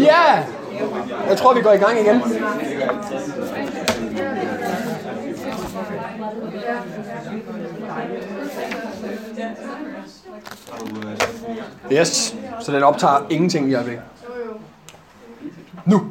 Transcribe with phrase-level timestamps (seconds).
[0.00, 0.44] Ja!
[1.28, 2.22] Jeg tror, vi går i gang igen.
[11.92, 14.04] Yes, så den optager ingenting i øjeblikket.
[15.84, 16.08] Nu.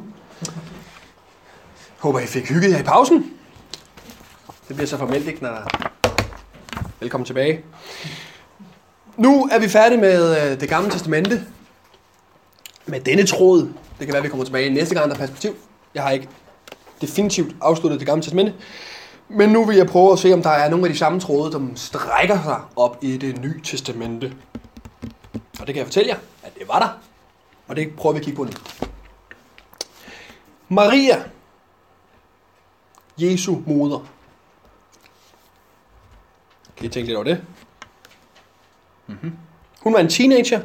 [2.00, 3.34] Håber, I fik hygget jer i pausen.
[4.68, 5.68] Det bliver så formelt ikke, når.
[7.00, 7.64] Velkommen tilbage.
[9.18, 11.46] Nu er vi færdige med øh, det gamle testamente.
[12.86, 13.60] Med denne tråd.
[14.00, 15.56] Det kan være, vi kommer tilbage næste gang, der er perspektiv.
[15.96, 16.30] Jeg har ikke
[17.02, 18.54] definitivt afsluttet det gamle testamente.
[19.30, 21.52] Men nu vil jeg prøve at se, om der er nogle af de samme tråde,
[21.52, 24.34] som strækker sig op i det nye testamente.
[25.34, 27.00] Og det kan jeg fortælle jer, at det var der.
[27.68, 28.52] Og det prøver vi at kigge på nu.
[30.70, 31.24] Maria,
[33.18, 34.00] Jesu moder.
[36.78, 37.42] Kan I tænke lidt over det?
[39.08, 39.32] Mm-hmm.
[39.82, 40.62] Hun var en teenager.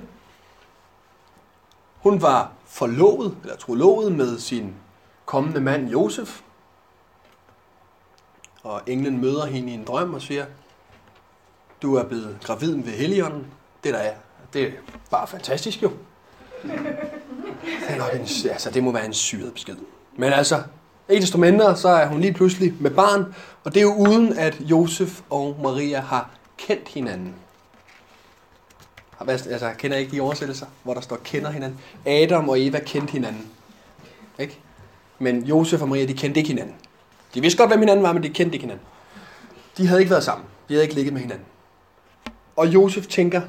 [1.98, 4.74] Hun var forlovet, eller trolovet med sin
[5.24, 6.40] kommende mand Josef.
[8.63, 10.46] Og englen møder hende i en drøm og siger,
[11.82, 13.46] du er blevet gravid ved Helligånden.
[13.85, 14.15] Det der er,
[14.52, 14.70] det er
[15.10, 15.91] bare fantastisk jo.
[17.65, 19.76] Det, er nok en, altså, det må være en syret besked.
[20.16, 20.63] Men altså,
[21.09, 24.38] ikke desto mindre, så er hun lige pludselig med barn, og det er jo uden,
[24.38, 27.35] at Josef og Maria har kendt hinanden.
[29.19, 31.80] Har Altså, kender ikke de oversættelser, hvor der står kender hinanden?
[32.07, 33.51] Adam og Eva kendte hinanden.
[34.38, 34.59] Ikke?
[35.19, 36.75] Men Josef og Maria, de kendte ikke hinanden.
[37.35, 38.87] De vidste godt, hvem hinanden var, men de kendte ikke hinanden.
[39.77, 40.47] De havde ikke været sammen.
[40.69, 41.47] De havde ikke ligget med hinanden.
[42.57, 43.43] Og Josef tænker,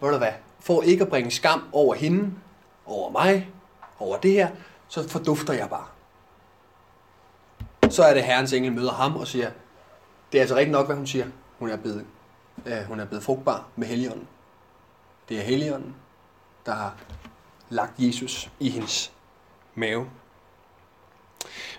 [0.00, 2.32] ved du hvad, for ikke at bringe skam over hende,
[2.86, 3.50] over mig,
[3.98, 4.48] over det her,
[4.88, 5.86] så fordufter jeg bare.
[7.90, 9.50] Så er det herrens engel møder ham og siger,
[10.32, 11.26] det er altså rigtigt nok, hvad hun siger.
[11.58, 12.04] Hun er blevet,
[12.66, 14.28] øh, hun er blevet frugtbar med Helligånden.
[15.28, 15.94] Det er Helligånden,
[16.66, 16.94] der har
[17.68, 19.12] lagt Jesus i hendes
[19.74, 20.06] mave.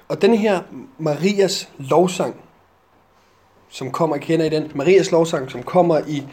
[0.08, 0.62] Og den her
[0.98, 2.36] Marias lovsang,
[3.70, 6.24] som kommer, I kender i den, Marias lovsang, som kommer i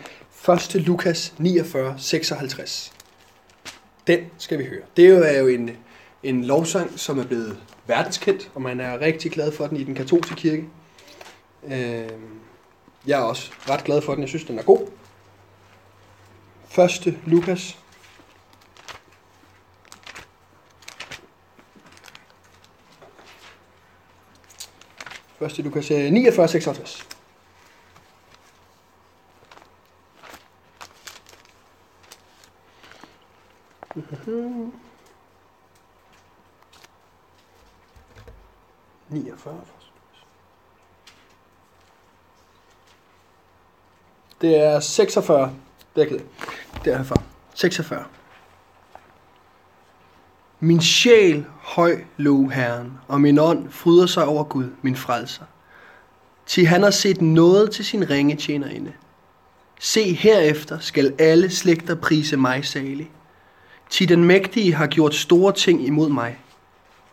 [0.74, 0.74] 1.
[0.74, 2.92] Lukas 49, 56.
[4.06, 4.82] Den skal vi høre.
[4.96, 5.70] Det er jo- en,
[6.22, 9.94] en lovsang, som er blevet verdenskendt, og man er rigtig glad for den i den
[9.94, 10.64] katolske kirke.
[11.64, 12.08] Øh,
[13.06, 14.20] jeg er også ret glad for den.
[14.20, 14.88] Jeg synes, den er god.
[16.78, 17.18] 1.
[17.26, 17.78] Lukas.
[25.38, 27.08] Første Lukas øh, 49, 56.
[33.94, 34.72] Mhm.
[39.08, 39.60] 49.
[44.40, 45.54] Det er 46.
[45.96, 46.20] Det er jeg
[46.84, 47.22] ked herfra.
[47.54, 48.04] 46.
[50.60, 55.44] Min sjæl høj lov Herren, og min ånd fryder sig over Gud, min frelser.
[56.46, 58.92] Til han har set noget til sin ringe tjenerinde.
[59.80, 63.10] Se herefter skal alle slægter prise mig salig.
[63.90, 66.38] Til den mægtige har gjort store ting imod mig.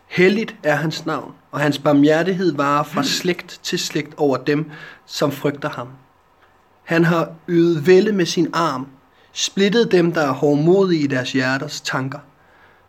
[0.06, 4.70] Helligt er hans navn, og hans barmhjertighed varer fra slægt til slægt over dem,
[5.06, 5.88] som frygter ham.
[6.82, 8.86] Han har ydet vælde med sin arm,
[9.32, 12.18] splittet dem, der er hårdmodige i deres hjerters tanker.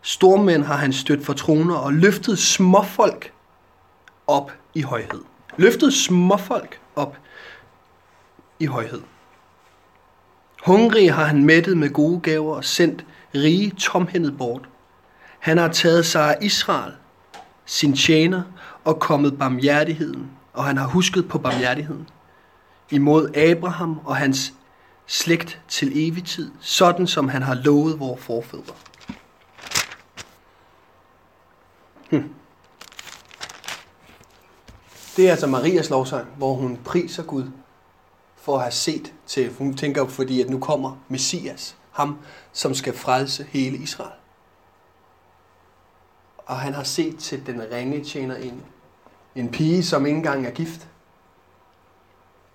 [0.02, 3.32] Stormænd har han stødt for troner og løftet småfolk
[4.26, 5.20] op i højhed.
[5.56, 7.16] Løftet småfolk op
[8.58, 9.02] i højhed.
[10.66, 13.04] Hungrige har han mættet med gode gaver og sendt
[13.34, 14.68] rige tomhændet bort.
[15.38, 16.92] Han har taget sig af Israel,
[17.64, 18.42] sin tjener,
[18.84, 22.08] og kommet barmhjertigheden, og han har husket på barmhjertigheden
[22.90, 24.52] imod Abraham og hans
[25.06, 28.74] slægt til evig tid, sådan som han har lovet vores forfædre.
[32.10, 32.34] Hmm.
[35.16, 37.50] Det er altså Marias lovsang, hvor hun priser Gud
[38.36, 42.18] for at have set til, hun tænker fordi, at nu kommer Messias, ham
[42.52, 44.12] som skal frelse hele Israel.
[46.46, 48.60] Og han har set til den ringe tjener ind.
[49.34, 50.88] En pige, som ikke engang er gift.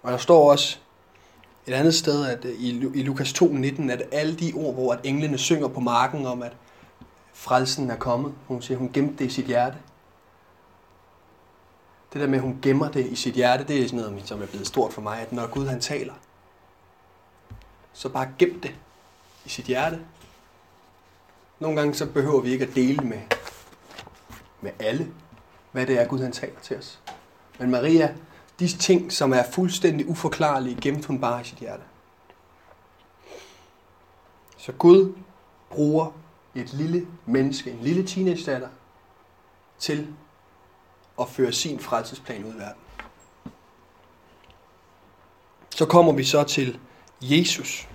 [0.04, 0.80] Og der står også
[1.70, 5.00] et andet sted at øh, i i Lukas 2:19, at alle de ord, hvor at
[5.04, 6.54] englene synger på marken om, at
[7.34, 9.78] frelsen er kommet, hun siger, hun gemte det i sit hjerte.
[12.14, 14.42] Det der med, at hun gemmer det i sit hjerte, det er sådan noget, som
[14.42, 16.14] er blevet stort for mig, at når Gud han taler,
[17.94, 18.76] så bare gem det
[19.46, 20.00] i sit hjerte.
[21.60, 23.20] Nogle gange så behøver vi ikke at dele med,
[24.62, 25.08] med alle,
[25.72, 27.00] hvad det er, Gud han taler til os.
[27.60, 28.16] Men Maria,
[28.60, 31.84] de ting, som er fuldstændig uforklarlige, gemt hun bare i sit hjerte.
[34.58, 35.14] Så Gud
[35.70, 36.12] bruger
[36.56, 38.70] et lille menneske, en lille teenage-datter,
[39.80, 40.08] til
[41.22, 42.82] at føre sin frelsesplan ud i verden.
[45.70, 46.80] Så kommer vi så til
[47.22, 47.88] Jesus.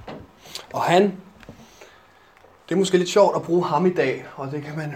[0.72, 1.02] Og han,
[2.68, 4.94] det er måske lidt sjovt at bruge ham i dag, og det kan man...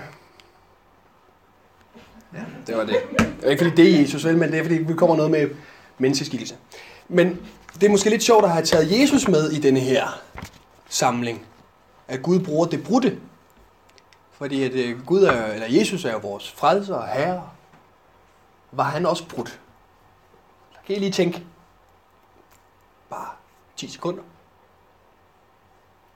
[2.34, 2.96] Ja, det var det.
[3.19, 5.30] Det er ikke fordi det er Jesus, vel, men det er fordi vi kommer noget
[5.30, 5.50] med
[5.98, 6.56] menneskeskikkelse.
[7.08, 10.08] Men det er måske lidt sjovt at have taget Jesus med i denne her
[10.88, 11.46] samling.
[12.08, 13.19] At Gud bruger det brudte.
[14.32, 17.50] Fordi at øh, Gud er, eller Jesus er jo vores frelser og herre.
[18.72, 19.60] Var han også brudt?
[20.72, 21.44] Så kan I lige tænke.
[23.10, 23.28] Bare
[23.76, 24.22] 10 sekunder.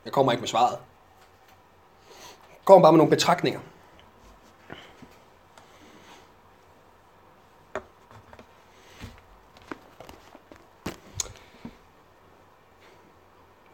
[0.05, 0.79] Jeg kommer ikke med svaret.
[2.49, 3.61] Jeg kommer bare med nogle betragtninger.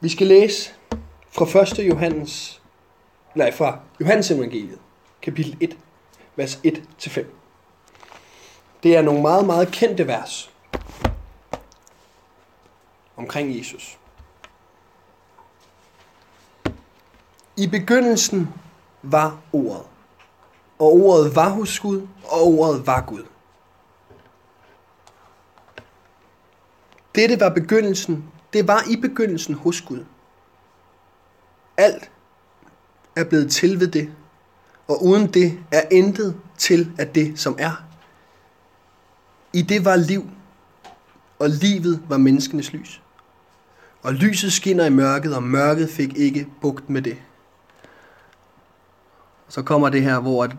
[0.00, 0.74] Vi skal læse
[1.30, 1.88] fra 1.
[1.88, 2.62] Johannes,
[3.34, 4.78] nej, fra Johannes evangeliet,
[5.22, 5.78] kapitel 1,
[6.36, 7.24] vers 1-5.
[8.82, 10.50] Det er nogle meget, meget kendte vers
[13.16, 13.98] omkring Jesus.
[17.56, 18.48] I begyndelsen
[19.02, 19.86] var ordet,
[20.78, 23.24] og ordet var hos Gud, og ordet var Gud.
[27.14, 30.04] Dette var begyndelsen det var i begyndelsen hos Gud.
[31.76, 32.10] Alt
[33.16, 34.12] er blevet til ved det,
[34.88, 37.84] og uden det er intet til af det, som er.
[39.52, 40.30] I det var liv,
[41.38, 43.02] og livet var menneskenes lys.
[44.02, 47.18] Og lyset skinner i mørket, og mørket fik ikke bugt med det.
[49.48, 50.56] Så kommer det her, hvor at,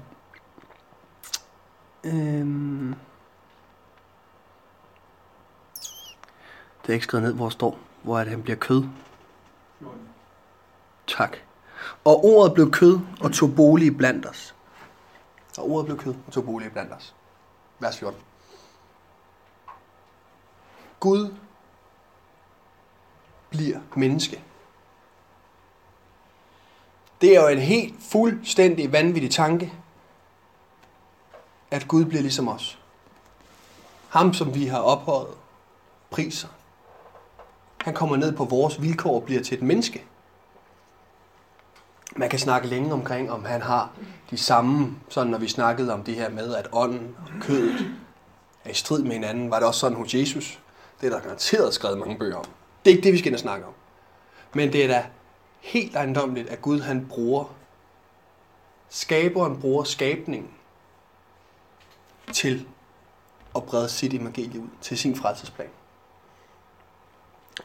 [2.03, 2.88] øhm,
[6.89, 8.83] Det er ikke skrevet ned, hvor står, hvor at han bliver kød.
[11.07, 11.38] Tak.
[12.06, 14.56] Og ordet blev kød og tog bolig blandt os.
[15.57, 17.15] Og ordet blev kød og tog bolig blandt os.
[17.80, 18.19] Vers 14.
[21.00, 21.36] Gud
[23.50, 24.44] bliver menneske.
[27.21, 29.74] Det er jo en helt fuldstændig vanvittig tanke,
[31.71, 32.80] at Gud bliver ligesom os.
[34.09, 35.35] Ham, som vi har ophøjet,
[36.09, 36.47] priser,
[37.81, 40.05] han kommer ned på vores vilkår og bliver til et menneske.
[42.15, 43.91] Man kan snakke længe omkring, om han har
[44.29, 47.95] de samme, sådan når vi snakkede om det her med, at ånden og kødet
[48.65, 49.51] er i strid med hinanden.
[49.51, 50.59] Var det også sådan hos Jesus?
[51.01, 52.45] Det er der garanteret skrevet mange bøger om.
[52.85, 53.73] Det er ikke det, vi skal ind og snakke om.
[54.53, 55.05] Men det er da
[55.59, 57.45] helt ejendomligt, at Gud han bruger,
[58.89, 60.51] skaberen bruger skabningen
[62.33, 62.67] til
[63.55, 65.69] at brede sit evangelie ud til sin frelsesplan.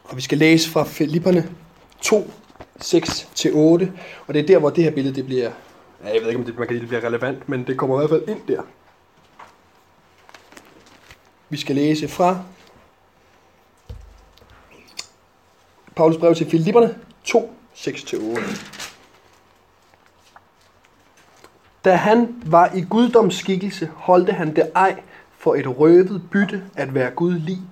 [0.04, 1.50] Og vi skal læse fra Filipperne
[2.00, 2.30] 2,
[2.80, 3.54] 6-8.
[4.26, 5.50] Og det er der, hvor det her billede det bliver...
[6.04, 7.98] Ja, jeg ved ikke, om det, man kan det bliver relevant, men det kommer i
[7.98, 8.62] hvert fald ind der.
[11.48, 12.42] Vi skal læse fra
[15.96, 18.40] Paulus brev til Filipperne 2, 6-8.
[21.84, 25.02] Da han var i guddomsskikkelse, holdte han det ej
[25.38, 27.62] for et røvet bytte at være Gud lige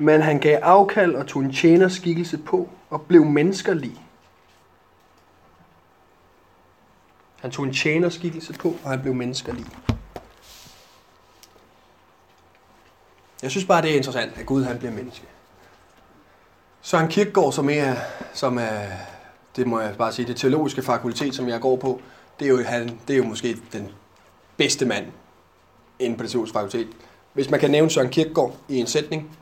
[0.00, 4.00] men han gav afkald og tog en tjenerskikkelse på og blev menneskerlig.
[7.40, 9.66] Han tog en tjenerskikkelse på, og han blev menneskerlig.
[13.42, 15.26] Jeg synes bare, det er interessant, at Gud han bliver menneske.
[16.80, 17.94] Søren Kierkegaard, som er,
[18.32, 18.82] som er
[19.56, 22.00] det må jeg bare sige, det teologiske fakultet, som jeg går på,
[22.38, 23.88] det er jo, han, det er jo måske den
[24.56, 25.06] bedste mand
[25.98, 26.88] inden på det teologiske fakultet.
[27.32, 29.38] Hvis man kan nævne Søren Kierkegaard i en sætning,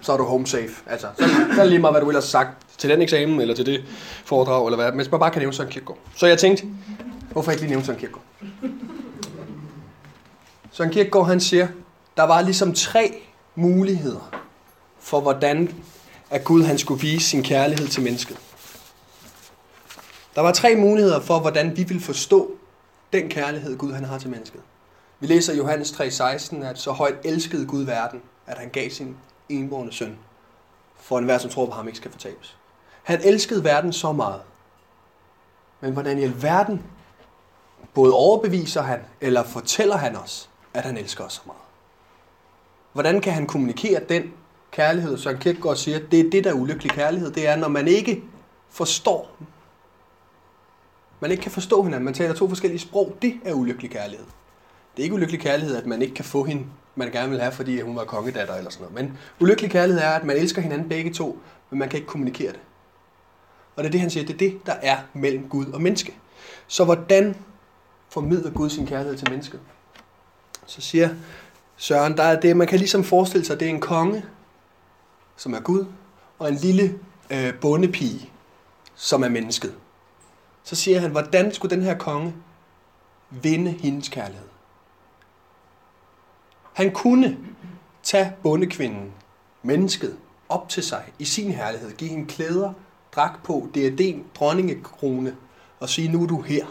[0.00, 0.70] så er du home safe.
[0.86, 3.40] Altså, så, så er det lige meget, hvad du ellers har sagt til den eksamen,
[3.40, 3.84] eller til det
[4.24, 4.92] foredrag, eller hvad.
[4.92, 5.98] Men man bare kan nævne Søren Kierkegaard.
[6.16, 6.66] Så jeg tænkte,
[7.32, 8.24] hvorfor ikke lige nævne Søren Kierkegaard?
[10.72, 11.68] Søren Kierkegaard, han siger,
[12.16, 13.14] der var ligesom tre
[13.54, 14.30] muligheder
[15.00, 15.74] for, hvordan
[16.30, 18.36] at Gud han skulle vise sin kærlighed til mennesket.
[20.34, 22.50] Der var tre muligheder for, hvordan vi vil forstå
[23.12, 24.60] den kærlighed, Gud han har til mennesket.
[25.20, 29.16] Vi læser i Johannes 3,16, at så højt elskede Gud verden, at han gav sin
[29.48, 30.18] enborne søn,
[30.96, 32.56] for enhver, som tror på ham, ikke skal fortabes.
[33.02, 34.40] Han elskede verden så meget.
[35.80, 36.82] Men hvordan i alverden
[37.94, 41.60] både overbeviser han, eller fortæller han os, at han elsker os så meget?
[42.92, 44.32] Hvordan kan han kommunikere den
[44.70, 47.30] kærlighed, Søren Kierkegaard siger, det er det, der er ulykkelig kærlighed.
[47.30, 48.22] Det er, når man ikke
[48.70, 49.36] forstår,
[51.20, 54.26] man ikke kan forstå hinanden, man taler to forskellige sprog, det er ulykkelig kærlighed.
[54.96, 57.52] Det er ikke ulykkelig kærlighed, at man ikke kan få hende man gerne vil have,
[57.52, 59.04] fordi hun var kongedatter eller sådan noget.
[59.04, 61.38] Men ulykkelig kærlighed er, at man elsker hinanden begge to,
[61.70, 62.60] men man kan ikke kommunikere det.
[63.76, 66.14] Og det er det, han siger, det er det, der er mellem Gud og menneske.
[66.66, 67.36] Så hvordan
[68.08, 69.60] formidler Gud sin kærlighed til mennesket?
[70.66, 71.08] Så siger
[71.76, 74.24] Søren, der er det, man kan ligesom forestille sig, det er en konge,
[75.36, 75.86] som er Gud,
[76.38, 76.98] og en lille
[77.30, 78.30] øh, bondepige,
[78.94, 79.74] som er mennesket.
[80.64, 82.34] Så siger han, hvordan skulle den her konge
[83.30, 84.46] vinde hendes kærlighed?
[86.74, 87.38] Han kunne
[88.02, 89.12] tage bondekvinden,
[89.62, 90.16] mennesket,
[90.48, 92.72] op til sig i sin herlighed, give hende klæder,
[93.12, 95.36] drak på, diadem, dronningekrone,
[95.80, 96.66] og sige, nu er du her.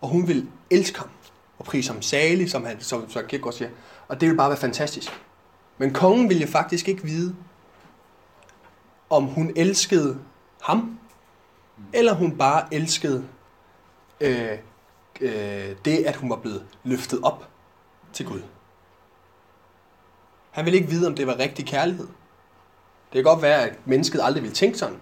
[0.00, 1.08] Og hun vil elske ham,
[1.58, 3.70] og prise ham salig, som, han, som, som Kierkegaard siger.
[4.08, 5.12] Og det vil bare være fantastisk.
[5.78, 7.36] Men kongen ville faktisk ikke vide,
[9.10, 10.18] om hun elskede
[10.62, 10.98] ham,
[11.92, 13.24] eller hun bare elskede
[14.20, 14.58] øh,
[15.20, 17.48] øh, det, at hun var blevet løftet op
[18.12, 18.42] til Gud.
[20.56, 22.06] Han ville ikke vide, om det var rigtig kærlighed.
[23.12, 24.96] Det kan godt være, at mennesket aldrig ville tænke sådan.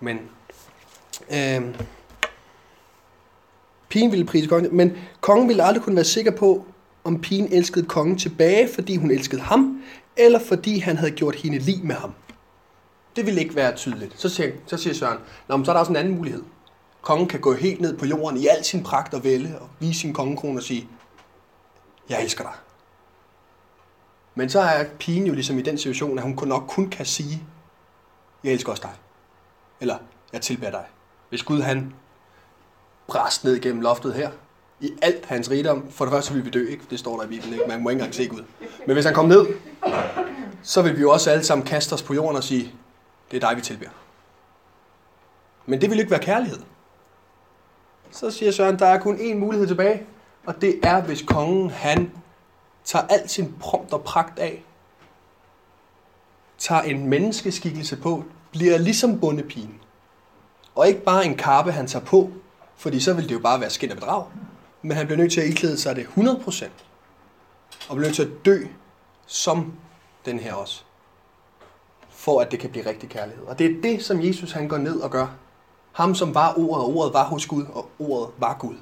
[0.00, 0.18] Men
[1.30, 1.74] øh,
[3.88, 6.66] pigen ville prise kongen, men kongen ville aldrig kunne være sikker på,
[7.04, 9.82] om pigen elskede kongen tilbage, fordi hun elskede ham,
[10.16, 12.14] eller fordi han havde gjort hende lig med ham.
[13.16, 14.20] Det ville ikke være tydeligt.
[14.20, 15.18] Så siger, så siger Søren,
[15.48, 16.42] Nå, men så er der også en anden mulighed.
[17.02, 20.00] Kongen kan gå helt ned på jorden i al sin pragt og vælge og vise
[20.00, 20.88] sin kongekrone og sige,
[22.08, 22.52] jeg elsker dig.
[24.34, 27.42] Men så er pigen jo ligesom i den situation, at hun nok kun kan sige,
[28.44, 28.94] jeg elsker også dig.
[29.80, 29.98] Eller,
[30.32, 30.84] jeg tilbærer dig.
[31.28, 31.94] Hvis Gud han
[33.06, 34.30] bræst ned gennem loftet her,
[34.80, 36.84] i alt hans rigdom, for det første vil vi dø, ikke?
[36.90, 37.64] Det står der i Bibelen, ikke?
[37.68, 38.44] Man må ikke engang se Gud.
[38.86, 39.46] Men hvis han kom ned,
[40.62, 42.74] så vil vi jo også alle sammen kaste os på jorden og sige,
[43.30, 43.90] det er dig, vi tilbærer.
[45.66, 46.58] Men det vil ikke være kærlighed.
[48.10, 50.02] Så siger Søren, der er kun én mulighed tilbage,
[50.46, 52.10] og det er, hvis kongen han
[52.84, 54.64] tager al sin prompt og pragt af,
[56.58, 59.80] tager en menneskeskikkelse på, bliver ligesom bondepigen.
[60.74, 62.30] Og ikke bare en kappe, han tager på,
[62.76, 64.26] fordi så ville det jo bare være skin og bedrag.
[64.82, 66.68] Men han bliver nødt til at iklæde sig det 100%.
[67.88, 68.64] Og bliver nødt til at dø
[69.26, 69.72] som
[70.24, 70.82] den her også.
[72.10, 73.44] For at det kan blive rigtig kærlighed.
[73.44, 75.26] Og det er det, som Jesus han går ned og gør.
[75.92, 78.76] Ham, som var ordet, og ordet var hos Gud, og ordet var Gud.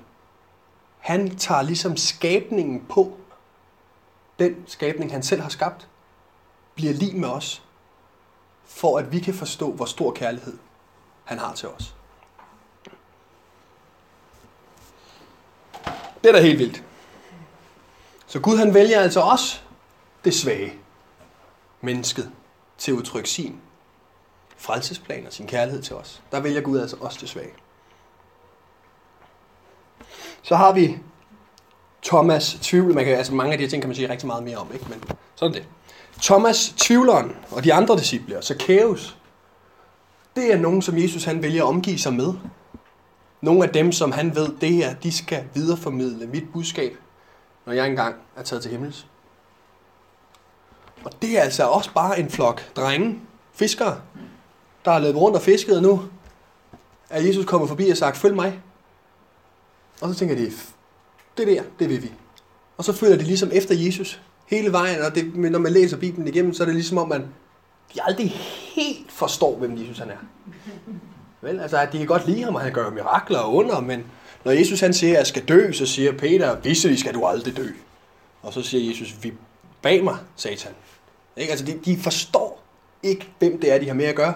[0.99, 3.16] Han tager ligesom skabningen på,
[4.43, 5.89] den skabning, han selv har skabt,
[6.75, 7.63] bliver lige med os,
[8.65, 10.59] for at vi kan forstå, hvor stor kærlighed
[11.25, 11.95] han har til os.
[16.23, 16.85] Det er da helt vildt.
[18.27, 19.65] Så Gud han vælger altså os,
[20.25, 20.73] det svage,
[21.81, 22.33] mennesket,
[22.79, 23.61] til at udtrykke sin
[24.57, 26.23] frelsesplan og sin kærlighed til os.
[26.33, 27.53] Der vælger Gud altså os det svage.
[30.43, 30.99] Så har vi
[32.02, 32.94] Thomas tvivl.
[32.94, 34.68] Man kan, altså mange af de her ting kan man sige rigtig meget mere om,
[34.73, 34.87] ikke?
[34.88, 35.04] men
[35.35, 35.68] sådan det.
[36.23, 39.16] Thomas tvivleren og de andre disciple, så Kæus,
[40.37, 42.35] det er nogen, som Jesus han vælger at omgive sig med.
[43.40, 46.97] Nogle af dem, som han ved, det her, de skal videreformidle mit budskab,
[47.66, 49.06] når jeg engang er taget til himmels.
[51.04, 53.21] Og det er altså også bare en flok drenge,
[53.52, 54.00] fiskere,
[54.85, 56.02] der har løbet rundt og fisket, nu
[57.11, 58.61] er Jesus kommet forbi og sagt, følg mig.
[60.00, 60.52] Og så tænker de,
[61.39, 62.12] det der, det vil vi.
[62.77, 66.29] Og så følger de ligesom efter Jesus hele vejen, og det, når man læser Bibelen
[66.29, 67.25] igennem, så er det ligesom om, man
[67.95, 68.31] de aldrig
[68.75, 70.17] helt forstår, hvem Jesus han er.
[71.41, 74.05] Vel, altså, at de kan godt lide ham, og han gør mirakler og under, men
[74.45, 77.57] når Jesus han siger, at jeg skal dø, så siger Peter, visse skal du aldrig
[77.57, 77.69] dø.
[78.43, 79.33] Og så siger Jesus, vi
[79.83, 80.73] bag mig, satan.
[81.37, 81.51] Ikke?
[81.51, 82.62] Altså, de, de forstår
[83.03, 84.35] ikke, hvem det er, de har med at gøre.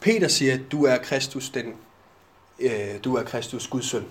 [0.00, 1.74] Peter siger, du er Kristus, den,
[2.60, 2.70] øh,
[3.04, 4.04] du er Kristus Guds søn.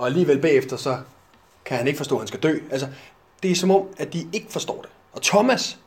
[0.00, 0.98] Og alligevel bagefter, så
[1.64, 2.58] kan han ikke forstå, at han skal dø.
[2.70, 2.88] Altså,
[3.42, 4.90] det er som om, at de ikke forstår det.
[5.12, 5.78] Og Thomas,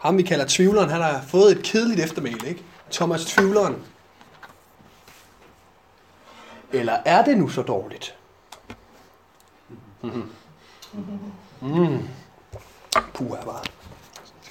[0.00, 2.62] ham vi kalder tvivleren, han har fået et kedeligt eftermæle, ikke?
[2.92, 3.76] Thomas tvivleren.
[6.72, 8.14] Eller er det nu så dårligt?
[10.02, 10.30] Mm.
[11.60, 12.08] Mm.
[13.14, 13.62] Puh, er bare.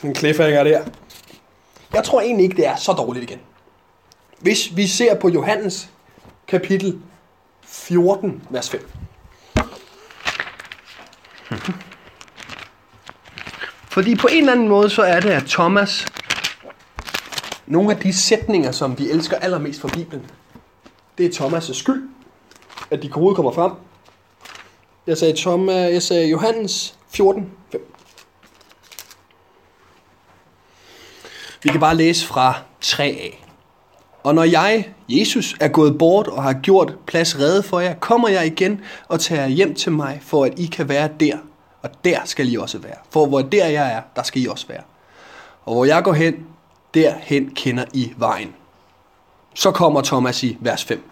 [0.04, 0.86] En cliffhanger der.
[1.94, 3.40] Jeg tror egentlig ikke, det er så dårligt igen.
[4.40, 5.90] Hvis vi ser på Johannes
[6.48, 7.02] kapitel
[7.70, 8.90] 14, vers 5.
[13.92, 16.06] Fordi på en eller anden måde, så er det, at Thomas,
[17.66, 20.32] nogle af de sætninger, som vi elsker allermest fra Bibelen,
[21.18, 22.10] det er Thomas' skyld,
[22.92, 23.72] at de gode kommer frem.
[25.08, 27.94] Jeg sagde, Thomas, jeg sagde Johannes 14, 5.
[31.64, 32.54] Vi kan bare læse fra
[32.86, 33.49] 3a.
[34.24, 38.30] Og når jeg, Jesus, er gået bort og har gjort plads redde for jer, kommer
[38.30, 41.38] jeg igen og tager hjem til mig, for at I kan være der.
[41.82, 42.98] Og der skal I også være.
[43.10, 44.82] For hvor der jeg er, der skal I også være.
[45.66, 46.36] Og hvor jeg går hen,
[46.94, 48.54] derhen kender I vejen.
[49.54, 51.04] Så kommer Thomas i vers 5.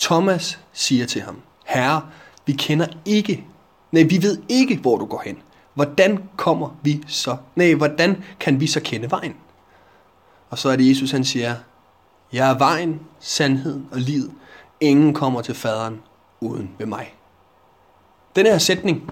[0.00, 2.02] Thomas siger til ham, Herre,
[2.46, 3.44] vi kender ikke,
[3.92, 5.38] nej, vi ved ikke, hvor du går hen.
[5.74, 9.34] Hvordan kommer vi så, nej, hvordan kan vi så kende vejen?
[10.50, 11.54] Og så er det Jesus, han siger,
[12.32, 14.32] jeg er vejen, sandheden og livet.
[14.80, 16.02] Ingen kommer til faderen
[16.40, 17.14] uden ved mig.
[18.36, 19.10] Den her sætning,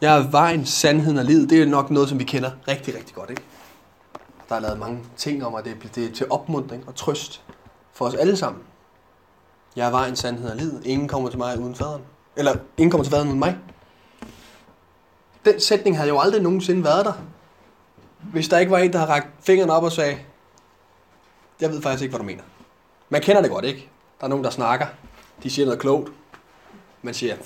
[0.00, 3.14] jeg er vejen, sandheden og livet, det er nok noget, som vi kender rigtig, rigtig
[3.14, 3.30] godt.
[3.30, 3.42] Ikke?
[4.48, 7.42] Der er lavet mange ting om, at det er til opmuntring og trøst
[7.92, 8.62] for os alle sammen.
[9.76, 10.82] Jeg er vejen, sandheden og livet.
[10.84, 12.02] Ingen kommer til mig uden faderen.
[12.36, 13.58] Eller, ingen kommer til faderen uden mig.
[15.44, 17.12] Den sætning havde jo aldrig nogensinde været der.
[18.32, 20.18] Hvis der ikke var en, der har rakt fingeren op og sagde,
[21.60, 22.42] jeg ved faktisk ikke, hvad du mener.
[23.08, 23.88] Man kender det godt, ikke?
[24.20, 24.86] Der er nogen, der snakker.
[25.42, 26.12] De siger noget klogt.
[27.02, 27.36] Man siger,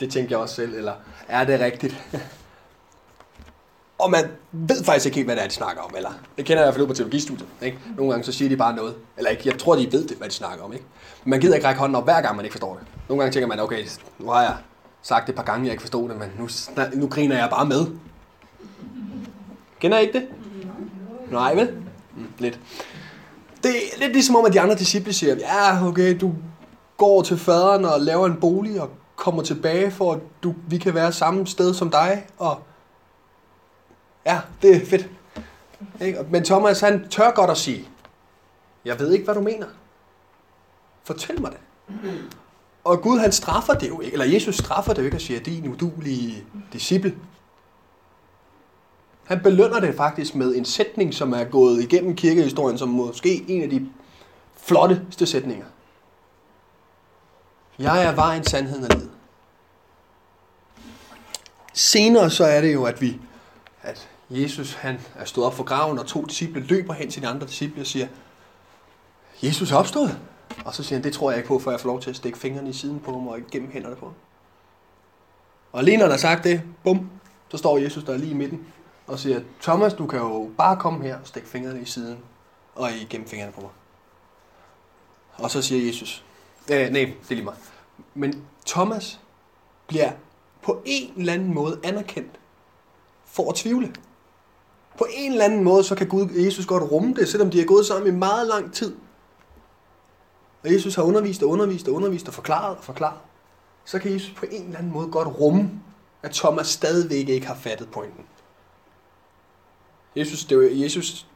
[0.00, 0.92] det tænker jeg også selv, eller
[1.28, 1.96] er det rigtigt?
[3.98, 5.92] og man ved faktisk ikke helt, hvad det er, de snakker om.
[5.96, 7.48] Eller, det kender jeg i hvert fald ud på teologistudiet.
[7.62, 7.78] Ikke?
[7.96, 8.94] Nogle gange så siger de bare noget.
[9.16, 10.72] Eller ikke, jeg tror, de ved det, hvad de snakker om.
[10.72, 10.84] Ikke?
[11.24, 12.86] Men man gider ikke række hånden op, hver gang man ikke forstår det.
[13.08, 13.84] Nogle gange tænker man, okay,
[14.18, 14.56] nu har jeg
[15.02, 16.48] sagt det et par gange, jeg ikke forstod det, men nu,
[16.94, 17.86] nu griner jeg bare med.
[19.80, 20.28] Kender I ikke det?
[21.30, 21.72] Nej, vel?
[22.16, 22.60] Mm, lidt.
[23.62, 26.32] Det er lidt ligesom om, at de andre disciple siger, ja, okay, du
[26.96, 30.94] går til faderen og laver en bolig og kommer tilbage, for at du, vi kan
[30.94, 32.62] være samme sted som dig, og
[34.26, 35.08] ja, det er fedt.
[36.00, 36.18] Ikke?
[36.30, 37.88] Men Thomas, han tør godt at sige,
[38.84, 39.66] jeg ved ikke, hvad du mener.
[41.04, 41.60] Fortæl mig det.
[42.84, 45.40] Og Gud, han straffer det jo ikke, eller Jesus straffer det jo ikke og siger,
[45.40, 47.14] din udulige disciple.
[49.26, 53.62] Han belønner det faktisk med en sætning, som er gået igennem kirkehistorien, som måske en
[53.62, 53.88] af de
[54.56, 55.66] flotteste sætninger.
[57.78, 59.10] Jeg er vejen, sandheden og livet.
[61.72, 63.20] Senere så er det jo, at vi,
[63.82, 67.28] at Jesus han er stået op for graven, og to disciple løber hen til de
[67.28, 68.06] andre disciple og siger,
[69.42, 70.18] Jesus er opstået.
[70.64, 72.16] Og så siger han, det tror jeg ikke på, før jeg får lov til at
[72.16, 74.14] stikke fingrene i siden på ham og gennem hænderne på ham.
[75.72, 77.10] Og lige når han har sagt det, bum,
[77.48, 78.66] så står Jesus der lige i midten
[79.06, 82.18] og siger, Thomas, du kan jo bare komme her og stikke fingrene i siden
[82.74, 83.70] og igennem fingrene på mig.
[85.38, 86.24] Og så siger Jesus,
[86.70, 87.54] øh, nej, det er lige mig.
[88.14, 89.20] Men Thomas
[89.86, 90.12] bliver
[90.62, 92.40] på en eller anden måde anerkendt
[93.24, 93.94] for at tvivle.
[94.98, 97.66] På en eller anden måde, så kan Gud, Jesus godt rumme det, selvom de har
[97.66, 98.96] gået sammen i meget lang tid.
[100.64, 103.18] Og Jesus har undervist og undervist og undervist og forklaret og forklaret.
[103.84, 105.70] Så kan Jesus på en eller anden måde godt rumme,
[106.22, 108.24] at Thomas stadigvæk ikke har fattet pointen.
[110.16, 111.26] Jesus, det er jo, Jesus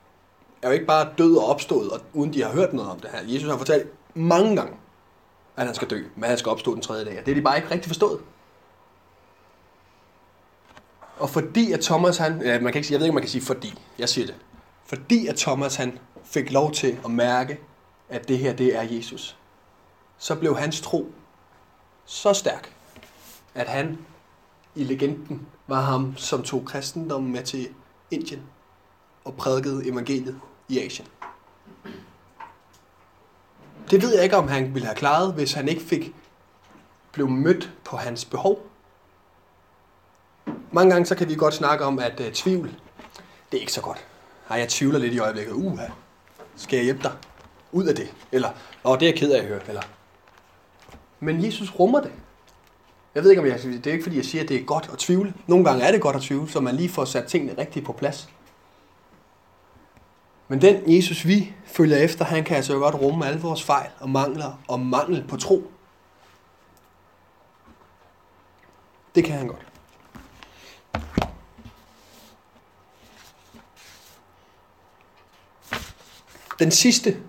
[0.62, 3.10] er jo ikke bare død og opstået, og uden de har hørt noget om det
[3.10, 3.20] her.
[3.26, 4.76] Jesus har fortalt mange gange,
[5.56, 7.18] at han skal dø, men han skal opstå den tredje dag.
[7.18, 8.20] Og det er de bare ikke rigtig forstået.
[11.18, 13.22] Og fordi at Thomas han, ja, man kan ikke sige, jeg ved ikke, om man
[13.22, 14.34] kan sige fordi, jeg siger det.
[14.84, 17.60] Fordi at Thomas han fik lov til at mærke,
[18.08, 19.36] at det her, det er Jesus,
[20.18, 21.12] så blev hans tro
[22.04, 22.74] så stærk,
[23.54, 23.98] at han
[24.74, 27.68] i legenden var ham, som tog kristendommen med til
[28.10, 28.42] Indien
[29.24, 31.08] og prædikede evangeliet i Asien.
[33.90, 36.14] Det ved jeg ikke, om han ville have klaret, hvis han ikke fik
[37.12, 38.66] blev mødt på hans behov.
[40.72, 42.68] Mange gange så kan vi godt snakke om, at uh, tvivl,
[43.52, 44.04] det er ikke så godt.
[44.50, 45.52] Ej, jeg tvivler lidt i øjeblikket.
[45.52, 45.86] Uha,
[46.56, 47.12] skal jeg hjælpe dig
[47.72, 48.14] ud af det?
[48.32, 48.48] Eller,
[48.84, 49.60] åh, det er jeg ked af at høre.
[49.68, 49.82] Eller.
[51.20, 52.12] Men Jesus rummer det.
[53.14, 54.90] Jeg ved ikke, om jeg, det er ikke fordi, jeg siger, at det er godt
[54.92, 55.34] at tvivle.
[55.46, 57.92] Nogle gange er det godt at tvivle, så man lige får sat tingene rigtigt på
[57.92, 58.28] plads.
[60.50, 64.10] Men den Jesus, vi følger efter, han kan altså godt rumme alle vores fejl og
[64.10, 65.72] mangler og mangel på tro.
[69.14, 69.66] Det kan han godt.
[76.58, 77.22] Den sidste,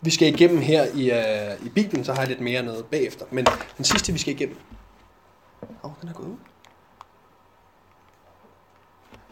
[0.00, 3.26] vi skal igennem her i, uh, i Bibelen, så har jeg lidt mere noget bagefter.
[3.30, 4.58] Men den sidste, vi skal igennem.
[5.62, 6.36] Åh, oh, den er gået ud.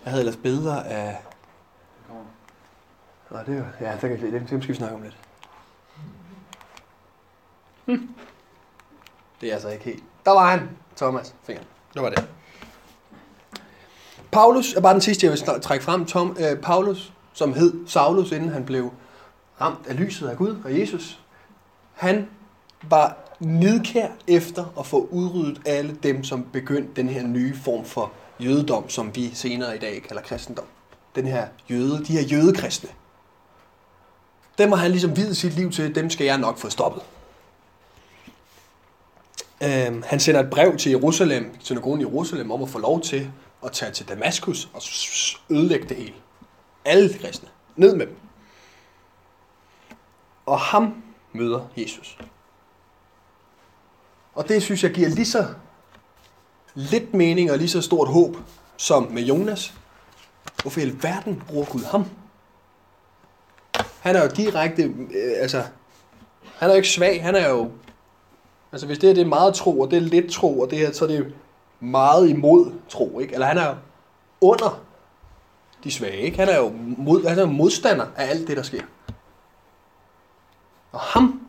[0.04, 1.16] Jeg havde ellers billeder af...
[3.30, 5.16] Nå, det er ja, det, kan, det, det skal vi snakke om lidt.
[7.86, 8.08] Hm.
[9.40, 10.04] Det er altså ikke helt.
[10.24, 11.34] Der var han, Thomas.
[11.44, 11.68] Fingeren.
[11.94, 12.28] Det var det.
[14.32, 16.06] Paulus er bare den sidste, jeg vil trække frem.
[16.06, 18.90] Tom, øh, Paulus som hed Saulus, inden han blev
[19.60, 21.20] ramt af lyset af Gud og Jesus,
[21.92, 22.28] han
[22.82, 28.12] var nidkær efter at få udryddet alle dem, som begyndte den her nye form for
[28.40, 30.64] jødedom, som vi senere i dag kalder kristendom.
[31.14, 32.90] Den her jøde, de her jødekristne.
[34.58, 37.02] Dem har han ligesom videt sit liv til, dem skal jeg nok få stoppet.
[39.62, 43.30] Øhm, han sender et brev til Jerusalem, synagogen i Jerusalem, om at få lov til
[43.64, 44.82] at tage til Damaskus og
[45.50, 46.14] ødelægge det hele.
[46.84, 47.48] Alle de kristne.
[47.76, 48.16] ned med dem.
[50.46, 52.18] Og ham møder Jesus.
[54.34, 55.46] Og det synes jeg giver lige så
[56.74, 58.36] lidt mening og lige så stort håb
[58.76, 59.74] som med Jonas.
[60.62, 62.10] Hvorfor i alverden bruger Gud ham?
[64.06, 65.62] Han er jo direkte, øh, altså,
[66.54, 67.70] han er jo ikke svag, han er jo,
[68.72, 70.78] altså hvis det her det er meget tro, og det er lidt tro, og det
[70.78, 71.34] her, så er det
[71.80, 73.34] meget imod tro, ikke?
[73.34, 73.74] Eller han er jo
[74.40, 74.84] under
[75.84, 76.38] de svage, ikke?
[76.38, 78.82] Han er jo mod, han er modstander af alt det, der sker.
[80.92, 81.48] Og ham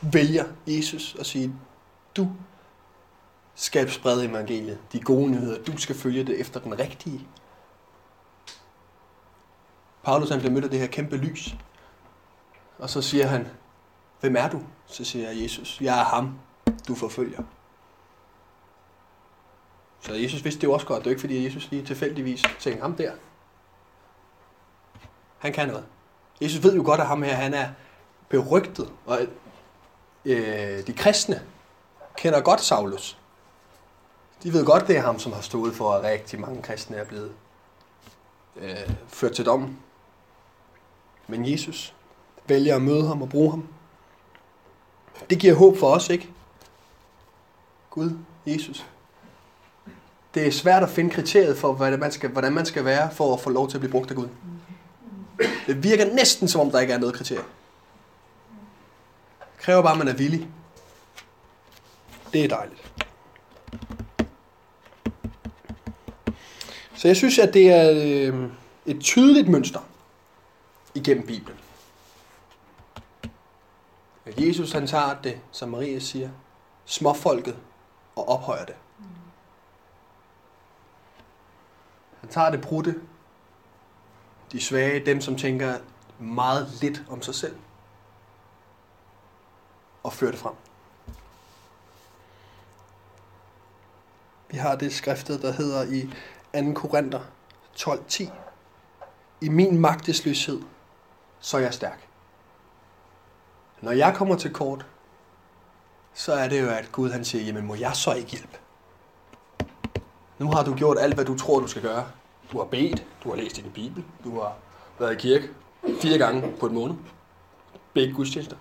[0.00, 1.52] vælger Jesus at sige,
[2.16, 2.28] du
[3.54, 7.26] skal sprede evangeliet, de gode nyheder, du skal følge det efter den rigtige.
[10.02, 11.54] Paulus han bliver mødt af det her kæmpe lys,
[12.78, 13.48] og så siger han,
[14.20, 14.62] hvem er du?
[14.86, 16.38] Så siger jeg, Jesus, jeg er ham,
[16.88, 17.42] du forfølger.
[20.00, 20.98] Så Jesus vidste det jo også godt.
[20.98, 23.12] Det er ikke fordi, Jesus lige tilfældigvis tænkte, ham der,
[25.38, 25.86] han kan noget.
[26.40, 27.68] Jesus ved jo godt, at ham her, han er
[28.28, 29.20] berygtet, og
[30.24, 31.42] øh, de kristne
[32.16, 33.18] kender godt Saulus.
[34.42, 37.04] De ved godt, det er ham, som har stået for, at rigtig mange kristne er
[37.04, 37.32] blevet
[38.56, 39.78] øh, ført til dom.
[41.26, 41.94] Men Jesus
[42.48, 43.68] vælger at møde ham og bruge ham.
[45.30, 46.30] Det giver håb for os, ikke?
[47.90, 48.86] Gud, Jesus.
[50.34, 53.34] Det er svært at finde kriteriet for, hvordan man skal, hvordan man skal være for
[53.34, 54.28] at få lov til at blive brugt af Gud.
[55.66, 57.44] Det virker næsten som om, der ikke er noget kriterie.
[59.38, 60.48] Det kræver bare, at man er villig.
[62.32, 62.92] Det er dejligt.
[66.94, 68.50] Så jeg synes, at det er øh,
[68.86, 69.80] et tydeligt mønster
[70.94, 71.58] igennem Bibelen.
[74.38, 76.30] Jesus han tager det, som Maria siger,
[76.84, 77.58] småfolket
[78.16, 78.76] og ophøjer det.
[82.20, 83.00] Han tager det brudte,
[84.52, 85.78] de svage, dem som tænker
[86.18, 87.56] meget lidt om sig selv,
[90.02, 90.54] og fører det frem.
[94.50, 96.10] Vi har det skriftet, der hedder i
[96.74, 96.80] 2.
[96.80, 97.20] Korinther
[97.76, 98.30] 12.10.
[99.40, 100.62] I min magtesløshed,
[101.40, 102.07] så er jeg stærk.
[103.82, 104.86] Når jeg kommer til kort,
[106.14, 108.58] så er det jo, at Gud han siger, jamen må jeg så ikke hjælpe?
[110.38, 112.06] Nu har du gjort alt, hvad du tror, du skal gøre.
[112.52, 114.56] Du har bedt, du har læst i din bibel, du har
[114.98, 115.48] været i kirke
[116.00, 116.94] fire gange på et måned.
[117.92, 118.56] Begge gudstjenester.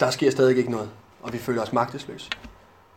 [0.00, 0.90] Der sker stadig ikke noget,
[1.22, 2.30] og vi føler os magtesløse.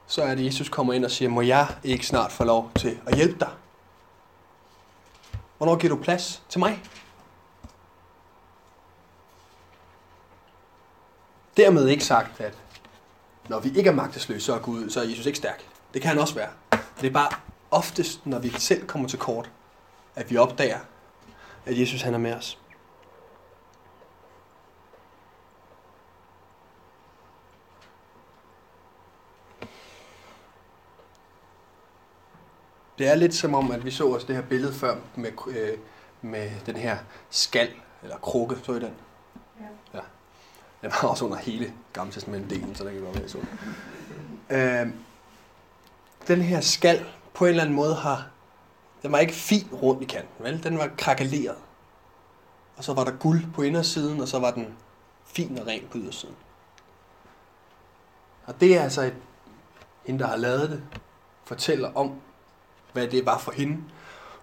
[0.07, 2.99] Så er det, Jesus kommer ind og siger, må jeg ikke snart få lov til
[3.05, 3.49] at hjælpe dig?
[5.57, 6.83] Hvornår giver du plads til mig?
[11.57, 12.57] Dermed ikke sagt, at
[13.49, 15.63] når vi ikke er magtesløse, så er, Gud, så er Jesus ikke stærk.
[15.93, 16.49] Det kan han også være.
[17.01, 17.29] Det er bare
[17.71, 19.49] oftest, når vi selv kommer til kort,
[20.15, 20.79] at vi opdager,
[21.65, 22.57] at Jesus han er med os.
[32.97, 35.77] Det er lidt som om, at vi så også det her billede før med, øh,
[36.21, 36.97] med den her
[37.29, 37.69] skal,
[38.03, 38.93] eller krukke, så I den?
[39.59, 39.97] Ja.
[39.97, 40.03] ja.
[40.81, 43.37] Den var også under hele Gamle Testament-delen, så der kan godt være så.
[44.49, 44.87] Øh,
[46.27, 48.27] den her skal på en eller anden måde har,
[49.01, 50.63] den var ikke fin rundt i kanten, vel?
[50.63, 51.57] Den var krakaleret.
[52.77, 54.75] Og så var der guld på indersiden, og så var den
[55.25, 56.35] fin og ren på ydersiden.
[58.45, 59.15] Og det er altså et,
[60.05, 60.83] hende, der har lavet det,
[61.45, 62.21] fortæller om,
[62.93, 63.83] hvad det var for hende.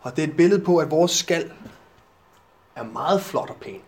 [0.01, 1.53] Og det er et billede på, at vores skal
[2.77, 3.81] er meget flot og pæn.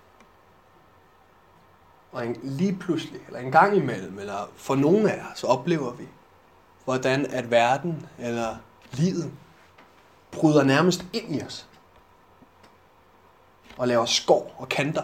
[2.12, 6.04] Og en, lige pludselig, eller en gang imellem, eller for nogle af os, oplever vi,
[6.84, 8.56] hvordan at verden eller
[8.92, 9.32] livet
[10.30, 11.66] bryder nærmest ind i os.
[13.76, 15.02] Og laver skår og kanter.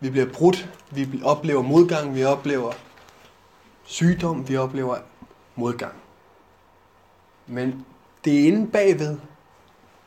[0.00, 2.72] Vi bliver brudt, vi oplever modgang, vi oplever
[3.84, 4.98] sygdom, vi oplever
[5.54, 5.94] modgang.
[7.46, 7.86] Men
[8.24, 9.18] det er inde bagved,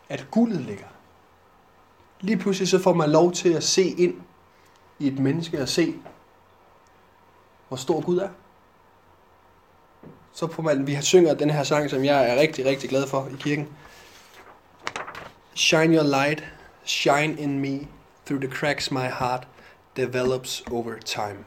[0.10, 0.88] at guldet ligger.
[2.20, 4.22] Lige pludselig så får man lov til at se ind
[5.00, 5.96] i et menneske at se,
[7.68, 8.30] hvor stor Gud er.
[10.34, 13.08] Så får man, vi har synger den her sang, som jeg er rigtig, rigtig glad
[13.08, 13.68] for i kirken.
[15.54, 16.44] Shine your light,
[16.84, 17.88] shine in me,
[18.26, 19.48] through the cracks my heart
[19.96, 21.46] develops over time.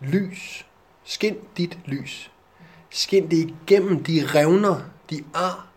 [0.00, 0.64] Lys
[1.08, 2.30] Skin dit lys.
[2.90, 5.67] Skin det igennem de revner, de ar,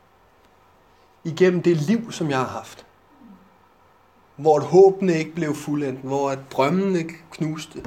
[1.24, 2.86] igennem det liv, som jeg har haft.
[4.36, 7.86] Hvor et håbene ikke blev fuldendt, hvor et drømmene knuste.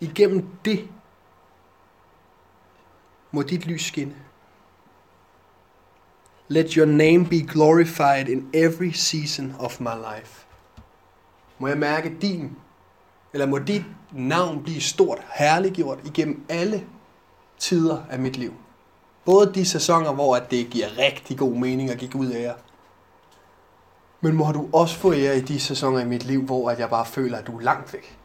[0.00, 0.88] Igennem det,
[3.30, 4.14] må dit lys skinne.
[6.48, 10.46] Let your name be glorified in every season of my life.
[11.58, 12.56] Må jeg mærke din,
[13.32, 16.86] eller må dit navn blive stort, herliggjort igennem alle
[17.58, 18.54] tider af mit liv.
[19.28, 22.54] Både de sæsoner, hvor at det giver rigtig god mening at gik ud af jer.
[24.20, 26.90] Men må du også få ære i de sæsoner i mit liv, hvor at jeg
[26.90, 28.18] bare føler, at du er langt væk.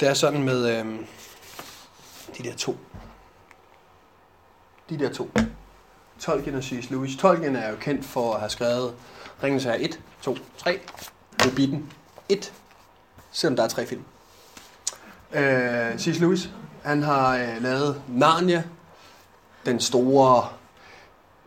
[0.00, 1.06] Det er sådan med øh,
[2.38, 2.76] de der to.
[4.88, 5.30] De der to.
[6.28, 6.90] Tolkien og C.S.
[6.90, 7.16] Lewis.
[7.16, 8.94] Tolkien er jo kendt for at have skrevet
[9.42, 10.80] Ringens Herre 1, 2, 3,
[11.44, 11.92] Hobbiten
[12.28, 12.52] 1,
[13.32, 14.02] selvom der er tre film.
[15.32, 16.18] Øh, C.S.
[16.18, 16.50] Lewis,
[16.82, 18.64] han har øh, lavet Narnia,
[19.66, 20.48] den store...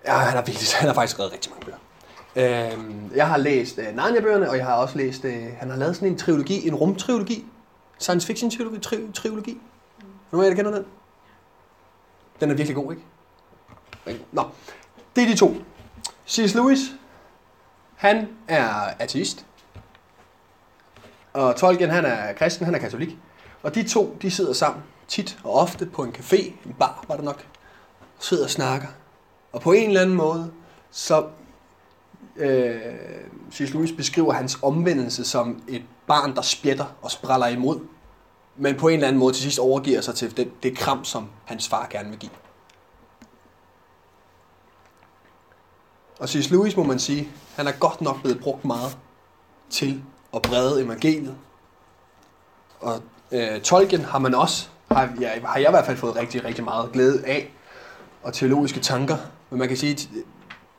[0.05, 2.71] Ja, han har, virkelig, han har faktisk skrevet rigtig mange bøger.
[2.71, 2.79] Øh,
[3.15, 5.25] jeg har læst øh, Narnia-bøgerne, og jeg har også læst...
[5.25, 7.45] Øh, han har lavet sådan en trilogi, en rumtrilogi,
[7.99, 8.79] science fiction trilogi.
[8.79, 9.51] Tri, trilogi.
[9.51, 10.85] Er du af jer, der kender den?
[12.39, 13.03] Den er virkelig god, ikke?
[14.31, 14.49] Nå,
[15.15, 15.55] det er de to.
[16.27, 16.55] C.S.
[16.55, 16.79] Lewis,
[17.95, 19.45] han er ateist.
[21.33, 23.17] Og Tolkien, han er kristen, han er katolik.
[23.63, 27.15] Og de to, de sidder sammen tit og ofte på en café, en bar var
[27.15, 27.45] det nok,
[28.17, 28.87] og sidder og snakker.
[29.51, 30.51] Og på en eller anden måde,
[30.91, 31.27] så
[32.35, 32.81] øh,
[33.53, 33.73] C.S.
[33.73, 37.79] Lewis beskriver hans omvendelse som et barn, der spjætter og spræller imod,
[38.55, 41.29] men på en eller anden måde til sidst overgiver sig til det, det kram, som
[41.45, 42.31] hans far gerne vil give.
[46.21, 46.49] Og C.S.
[46.49, 48.97] Lewis må man sige, han er godt nok blevet brugt meget
[49.69, 50.03] til
[50.35, 51.35] at brede evangeliet.
[52.79, 56.43] Og øh, Tolkien har man også, har, ja, har jeg i hvert fald fået rigtig,
[56.43, 57.53] rigtig meget glæde af,
[58.23, 59.17] og teologiske tanker.
[59.49, 60.07] Men man kan sige, at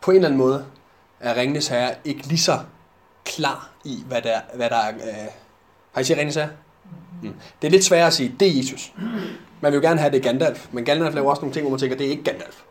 [0.00, 0.66] på en eller anden måde
[1.20, 2.58] er Ringnes Herre ikke lige så
[3.24, 4.94] klar i, hvad der, hvad der er...
[4.94, 5.28] Øh,
[5.92, 6.50] har I set Ringnes Herre?
[7.22, 7.34] Mm.
[7.62, 8.92] Det er lidt sværere at sige, det er Jesus.
[9.60, 11.70] Man vil jo gerne have, det er Gandalf, men Gandalf laver også nogle ting, hvor
[11.70, 12.62] man tænker, det er ikke Gandalf.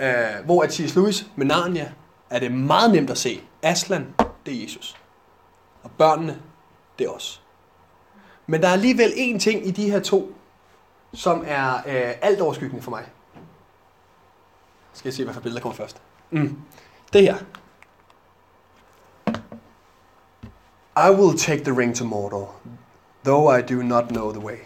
[0.00, 0.94] Øh, hvor at C.S.
[0.96, 1.92] Lewis med Narnia
[2.30, 3.40] er det meget nemt at se.
[3.62, 4.14] Aslan,
[4.46, 4.96] det er Jesus.
[5.82, 6.42] Og børnene,
[6.98, 7.42] det er os.
[8.46, 10.34] Men der er alligevel én ting i de her to,
[11.12, 13.04] som er øh, alt overskyggende for mig.
[14.92, 16.02] Skal jeg se, hvad for billeder kommer først.
[16.30, 16.56] Mm.
[17.12, 17.36] Det her.
[20.96, 22.54] I will take the ring to Mordor,
[23.24, 24.56] though I do not know the way.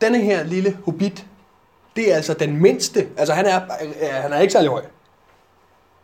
[0.00, 1.26] Denne her lille hobbit,
[1.96, 3.08] det er altså den mindste.
[3.16, 3.60] Altså han er,
[4.20, 4.82] han er ikke særlig høj.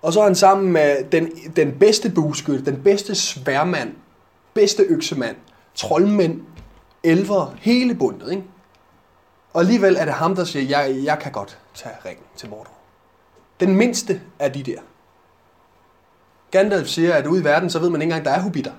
[0.02, 3.94] Og så er han sammen med den, den bedste bueskytte, den bedste sværmand,
[4.54, 5.36] bedste øksemand,
[5.74, 6.42] troldmænd,
[7.04, 8.30] elver, hele bundet.
[8.30, 8.44] Ikke?
[9.52, 12.70] Og alligevel er det ham, der siger, jeg, jeg kan godt tage ringen til Mordor.
[13.60, 14.78] Den mindste af de der.
[16.50, 18.72] Gandalf siger, at ude i verden, så ved man ikke engang, der er hobitter.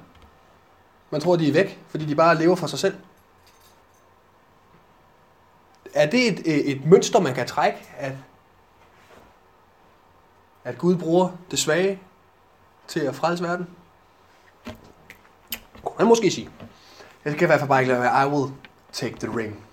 [1.10, 2.96] Man tror, de er væk, fordi de bare lever for sig selv.
[5.96, 8.14] Er det et, øh, et mønster, man kan trække, at,
[10.64, 12.00] at Gud bruger det svage
[12.88, 13.68] til at frelse verden?
[15.84, 16.50] Kunne man måske sige.
[17.26, 18.54] Jeg skal i hvert fald bare ikke lade være, I will
[18.92, 19.66] take the ring.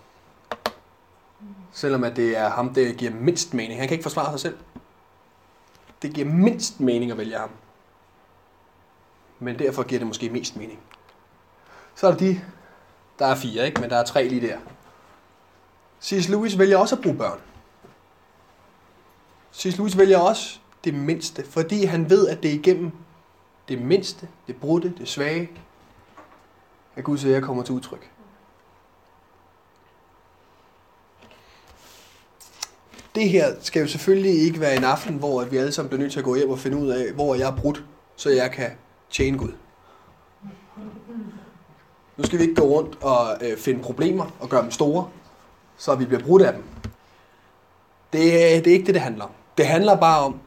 [1.73, 3.81] Selvom at det er ham, det giver mindst mening.
[3.81, 4.59] Han kan ikke forsvare sig selv.
[6.03, 7.51] Det giver mindst mening at vælge ham.
[9.39, 10.81] Men derfor giver det måske mest mening.
[11.95, 12.41] Så er der de,
[13.19, 13.81] der er fire, ikke?
[13.81, 14.59] men der er tre lige der.
[16.03, 16.29] C.S.
[16.29, 17.39] Lewis vælger også at bruge børn.
[19.55, 19.79] C.S.
[19.79, 22.93] Lewis vælger også det mindste, fordi han ved, at det er igennem
[23.69, 25.51] det mindste, det brudte, det svage,
[26.97, 28.11] at Guds ære kommer til udtryk.
[33.15, 36.13] Det her skal jo selvfølgelig ikke være en aften, hvor vi alle sammen bliver nødt
[36.13, 37.85] til at gå hjem og finde ud af, hvor jeg er brudt,
[38.17, 38.71] så jeg kan
[39.11, 39.53] tjene Gud.
[42.17, 45.09] Nu skal vi ikke gå rundt og øh, finde problemer og gøre dem store,
[45.83, 46.65] så vi bliver brudt af dem.
[48.13, 48.23] Det,
[48.65, 49.31] det er ikke det, det handler om.
[49.59, 50.41] Det handler bare om,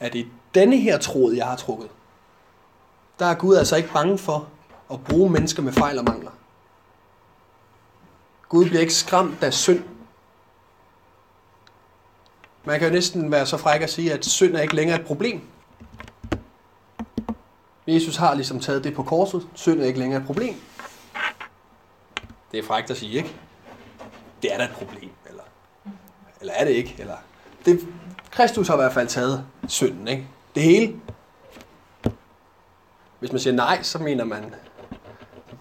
[0.00, 1.88] at i denne her tråd, jeg har trukket,
[3.18, 4.48] der er Gud altså ikke bange for
[4.92, 6.30] at bruge mennesker med fejl og mangler.
[8.48, 9.84] Gud bliver ikke skræmt af synd.
[12.64, 15.06] Man kan jo næsten være så fræk at sige, at synd er ikke længere et
[15.06, 15.40] problem.
[17.86, 19.48] Jesus har ligesom taget det på korset.
[19.54, 20.54] Synd er ikke længere et problem.
[22.52, 23.45] Det er frækt at sige, ikke?
[24.46, 25.42] Det er da et problem, eller,
[26.40, 26.96] eller er det ikke?
[26.98, 27.16] Eller,
[27.64, 27.88] det,
[28.30, 30.26] Kristus har i hvert fald taget synden, ikke?
[30.54, 31.00] Det hele.
[33.18, 34.54] Hvis man siger nej, så mener man,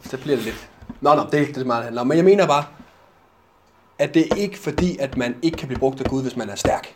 [0.03, 0.69] så bliver det lidt...
[1.01, 2.07] Nå, nå, det er ikke det, meget handler om.
[2.07, 2.65] Men jeg mener bare,
[3.99, 6.49] at det er ikke fordi, at man ikke kan blive brugt af Gud, hvis man
[6.49, 6.95] er stærk.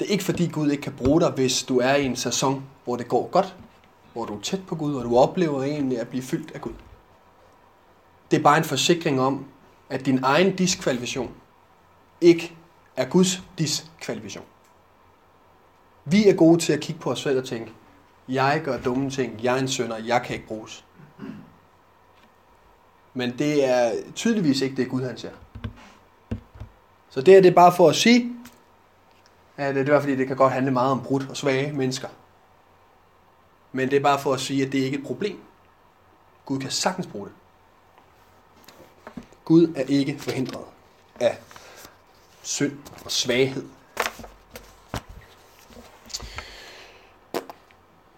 [0.00, 2.64] Det er ikke fordi Gud ikke kan bruge dig, hvis du er i en sæson,
[2.84, 3.56] hvor det går godt,
[4.12, 6.72] hvor du er tæt på Gud, og du oplever egentlig at blive fyldt af Gud.
[8.30, 9.46] Det er bare en forsikring om,
[9.90, 11.34] at din egen diskvalifikation
[12.20, 12.56] ikke
[12.96, 14.44] er Guds diskvalifikation.
[16.04, 17.72] Vi er gode til at kigge på os selv og tænke,
[18.28, 20.84] jeg gør dumme ting, jeg er en sønder, jeg kan ikke bruges.
[23.14, 25.30] Men det er tydeligvis ikke det, Gud han ser.
[27.10, 28.32] Så det er det bare for at sige,
[29.56, 32.08] at det er fordi, det kan godt handle meget om brudt og svage mennesker.
[33.72, 35.40] Men det er bare for at sige, at det ikke er et problem.
[36.46, 37.34] Gud kan sagtens bruge det.
[39.48, 40.64] Gud er ikke forhindret
[41.20, 41.38] af
[42.42, 43.68] synd og svaghed.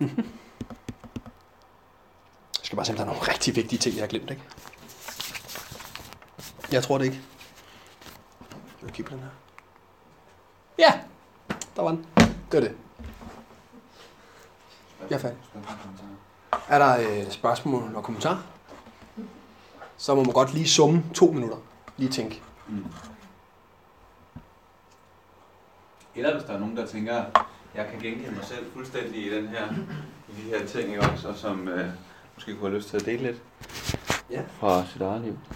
[0.00, 0.10] Jeg
[2.62, 4.42] skal bare se, om der er nogle rigtig vigtige ting, jeg har glemt, ikke?
[6.72, 7.20] Jeg tror det ikke.
[8.82, 9.30] Jeg kigge på den her.
[10.78, 11.00] Ja,
[11.76, 12.06] der var den.
[12.16, 12.76] Det var det.
[15.10, 15.38] Jeg er færdig.
[16.68, 18.59] Er der øh, spørgsmål og kommentarer?
[20.00, 21.56] Så må man godt lige summe to minutter.
[21.96, 22.42] Lige tænke.
[22.68, 22.84] Mm.
[26.14, 27.24] Eller hvis der er nogen, der tænker,
[27.74, 29.68] jeg kan genkende mig selv fuldstændig i den her,
[30.28, 31.88] i de her ting, også, og som øh,
[32.34, 33.42] måske kunne have lyst til at dele lidt
[34.30, 34.42] Ja.
[34.60, 35.38] fra sit eget liv.